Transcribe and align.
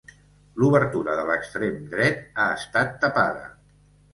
L'obertura 0.61 1.17
de 1.19 1.25
l'extrem 1.27 1.77
dret 1.91 2.25
ha 2.45 2.49
estat 2.57 2.99
tapada. 3.05 3.49